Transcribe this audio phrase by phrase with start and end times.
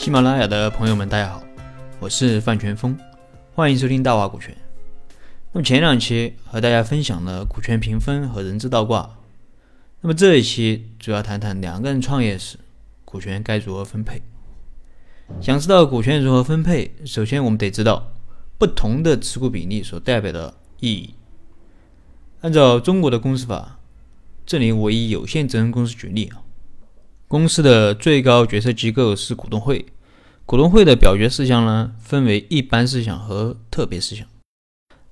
[0.00, 1.44] 喜马拉雅的朋友们，大家好，
[1.98, 2.98] 我是范全峰，
[3.54, 4.56] 欢迎收听大话股权。
[5.52, 9.18] 那么前两期和大家分享了股权平分和人资倒挂，
[10.00, 12.56] 那么这一期主要谈谈两个人创业时
[13.04, 14.22] 股权该如何分配。
[15.38, 18.10] 想知道股权如何分配，首先我们得知道
[18.56, 21.14] 不同的持股比例所代表的意义。
[22.40, 23.78] 按照中国的公司法，
[24.46, 26.40] 这里我以有限责任公司举例啊。
[27.30, 29.86] 公司的最高决策机构是股东会，
[30.44, 34.26] 股东会的表决事项呢，分为一般事项和特别事项。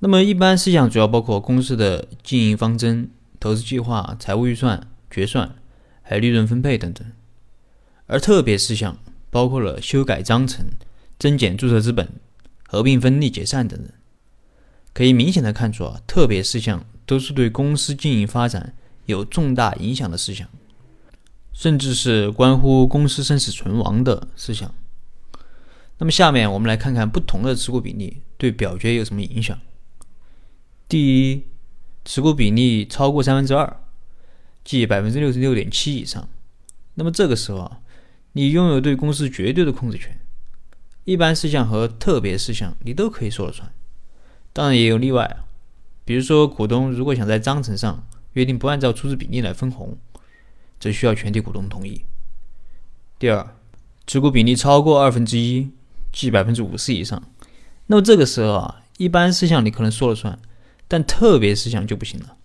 [0.00, 3.08] 那么一般事项主要包括公司的经营方针、
[3.38, 5.54] 投资计划、财务预算决算，
[6.02, 7.06] 还有利润分配等等。
[8.06, 8.98] 而特别事项
[9.30, 10.66] 包括了修改章程、
[11.20, 12.08] 增减注册资本、
[12.66, 13.92] 合并分立解散等等。
[14.92, 18.74] 可以明显的看出啊，特别事项都是对公司经营发展
[19.06, 20.48] 有重大影响的事项。
[21.58, 24.72] 甚至是关乎公司生死存亡的事项。
[25.98, 29.58] 那么，下面我们来看看不同的持股比例对表决有什么影响。
[30.88, 31.42] 第一，
[32.04, 33.80] 持股比例超过三分之二，
[34.62, 36.28] 即百分之六十六点七以上，
[36.94, 37.80] 那么这个时候啊，
[38.34, 40.16] 你拥有对公司绝对的控制权，
[41.02, 43.68] 一般事项和特别事项你都可以说了算。
[44.52, 45.44] 当然也有例外啊，
[46.04, 49.98] 比如说股东如果想在章程上约定不按照出资比例来分红。
[50.78, 52.02] 则需要全体股东同意。
[53.18, 53.54] 第二，
[54.06, 55.70] 持股比例超过二分之一，
[56.12, 57.22] 即百分之五十以上，
[57.86, 60.38] 那么这个时候啊，一般事项你可能说了算，
[60.86, 62.36] 但特别事项就不行了。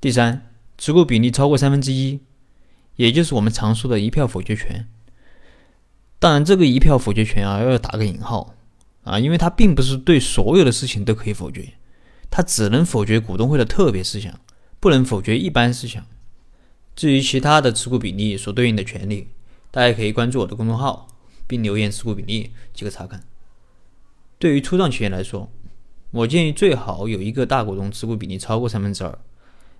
[0.00, 0.46] 第三，
[0.78, 2.20] 持股比例超过三分之一，
[2.96, 4.86] 也就是我们常说的一票否决权。
[6.18, 8.54] 当然，这个一票否决权啊，要打个引号
[9.04, 11.74] 啊，因为它并不是对所有的事情都可以否决，
[12.30, 14.38] 它只能否决股东会的特别事项，
[14.78, 16.06] 不能否决一般事项。
[16.96, 19.28] 至于其他的持股比例所对应的权利，
[19.70, 21.06] 大家可以关注我的公众号，
[21.46, 23.22] 并留言持股比例即可查看。
[24.38, 25.52] 对于初创企业来说，
[26.10, 29.18] 我建议最好有一个大股东持股比例超过三分之二，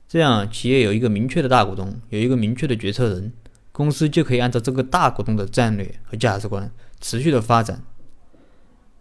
[0.07, 3.33] 这样企业有一个明确的大股东，有一个明确的决策人，
[3.73, 7.83] 公司就可以按照这个大股东的战略和价值观持续的发展。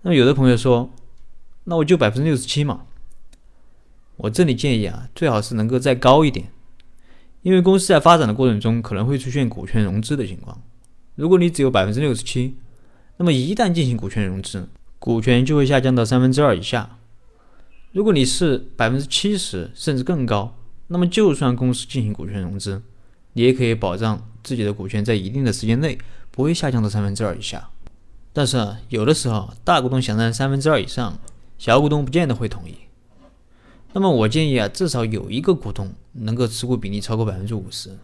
[0.04, 0.94] 那么有的朋友说，
[1.66, 2.86] 那我就百分之六十七嘛，
[4.16, 6.48] 我这里建议啊，最好是能够再高一点。
[7.46, 10.60] 因为公司在发展的过程中可能会出现股权融资的情况，
[11.14, 12.56] 如果你只有百分之六十七，
[13.18, 14.68] 那么一旦进行股权融资，
[14.98, 16.98] 股权就会下降到三分之二以下。
[17.92, 20.58] 如果你是百分之七十甚至更高，
[20.88, 22.82] 那么就算公司进行股权融资，
[23.34, 26.00] 你也可以保障自己的股权在一定的时间内
[26.32, 27.70] 不会下降到三分之二以下。
[28.34, 31.20] 但是，有的时候大股东想占三分之二以上，
[31.60, 32.74] 小股东不见得会同意。
[33.98, 37.98] 那么我建议啊，至少有一个股东能够持股比例超过百分之五十。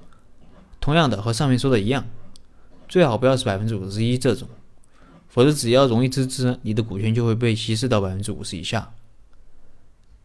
[0.80, 2.08] 同样的，和上面说的一样，
[2.88, 4.48] 最好不要是百分之五十一这种，
[5.28, 8.90] 否则只要容易资资，你的股权就会被稀释到百分之五十以下。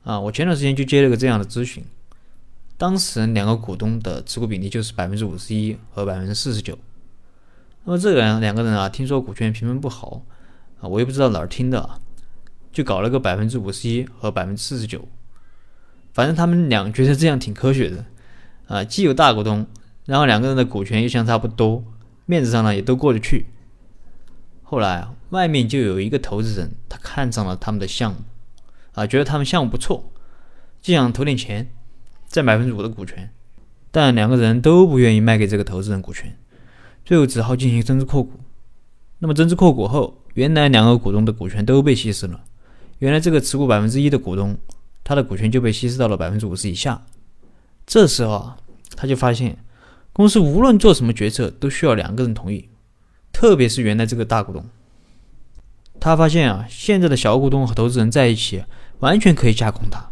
[0.04, 1.84] 啊，我前段时间就接了个这样的咨询，
[2.78, 6.78] 当时两个股东的持股比例就是百分之五十一和百分之四十九。
[7.82, 10.22] 那么这两两个人啊，听说股权平分不好
[10.80, 12.00] 啊，我也不知道哪儿听的，
[12.72, 15.08] 就搞了个百分之五十一和百分之四十九。
[16.16, 18.06] 反正他们俩觉得这样挺科学的，
[18.68, 19.66] 啊，既有大股东，
[20.06, 21.84] 然后两个人的股权又相差不多，
[22.24, 23.44] 面子上呢也都过得去。
[24.62, 28.20] 后来啊，外面就有一个投资人，他看上了他们的项目，
[28.94, 30.10] 啊，觉得他们项目不错，
[30.80, 31.68] 就想投点钱，
[32.26, 33.30] 占百分之五的股权，
[33.90, 36.34] 但两个人都不愿意卖给这个投资人股权，
[37.04, 38.40] 最后只好进行增资扩股。
[39.18, 42.40] 那么增资扩股后，原来两个股东的股权都被稀释了，
[43.00, 44.56] 原来这个持股百分之一的股东。
[45.06, 47.00] 他的股权就被稀释到了百分之五十以下。
[47.86, 48.56] 这时候啊，
[48.96, 49.56] 他就发现，
[50.12, 52.68] 公司无论做什么决策都需要两个人同意，
[53.32, 54.66] 特别是原来这个大股东。
[56.00, 58.64] 他发现啊，现在的小股东和投资人在一起，
[58.98, 60.10] 完全可以架空他。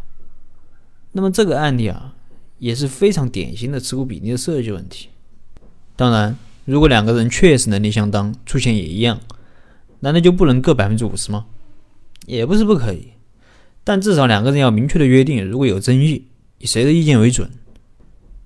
[1.11, 2.15] 那么这个案例啊，
[2.59, 5.09] 也是非常典型的持股比例的设计问题。
[5.97, 9.19] 当然，如果两个人确实能力相当，出钱也一样，
[9.99, 11.47] 难道就不能各百分之五十吗？
[12.25, 13.09] 也不是不可以。
[13.85, 16.27] 但至少两个人要明确的约定，如果有争议，
[16.57, 17.49] 以谁的意见为准，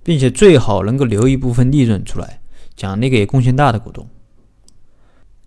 [0.04, 2.42] 并且最好能够留一部分利润出来，
[2.76, 4.08] 奖励给贡献大的股东。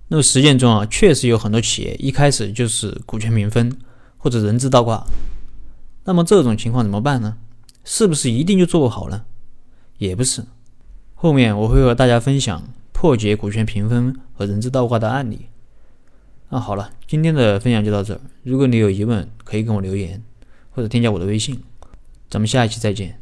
[0.09, 3.71] 那么实践中啊，确实有很多企业一开始就是股权平分
[4.17, 5.05] 或者人资倒挂。
[6.05, 7.37] 那么这种情况怎么办呢？
[7.85, 9.25] 是不是一定就做不好呢？
[9.99, 10.43] 也不是。
[11.15, 12.63] 后面我会和大家分享
[12.93, 15.47] 破解股权平分和人资倒挂的案例。
[16.53, 18.21] 那好了，今天的分享就到这儿。
[18.43, 20.23] 如果你有疑问，可以跟我留言，
[20.73, 21.59] 或者添加我的微信。
[22.29, 23.22] 咱们下一期再见。